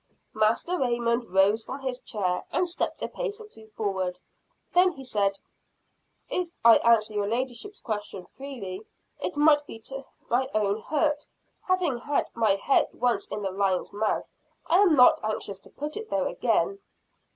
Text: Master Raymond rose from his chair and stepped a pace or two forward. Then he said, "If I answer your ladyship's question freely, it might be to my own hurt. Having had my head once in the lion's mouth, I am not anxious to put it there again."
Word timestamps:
Master 0.33 0.79
Raymond 0.79 1.25
rose 1.25 1.63
from 1.63 1.81
his 1.81 1.99
chair 1.99 2.43
and 2.51 2.67
stepped 2.67 3.03
a 3.03 3.07
pace 3.07 3.39
or 3.39 3.45
two 3.45 3.67
forward. 3.67 4.19
Then 4.73 4.93
he 4.93 5.03
said, 5.03 5.37
"If 6.27 6.49
I 6.65 6.77
answer 6.77 7.13
your 7.13 7.27
ladyship's 7.27 7.79
question 7.79 8.25
freely, 8.25 8.81
it 9.19 9.37
might 9.37 9.63
be 9.67 9.77
to 9.81 10.03
my 10.27 10.49
own 10.55 10.81
hurt. 10.81 11.27
Having 11.67 11.99
had 11.99 12.25
my 12.33 12.55
head 12.55 12.87
once 12.93 13.27
in 13.27 13.43
the 13.43 13.51
lion's 13.51 13.93
mouth, 13.93 14.25
I 14.65 14.79
am 14.79 14.95
not 14.95 15.23
anxious 15.23 15.59
to 15.59 15.69
put 15.69 15.95
it 15.95 16.09
there 16.09 16.25
again." 16.25 16.79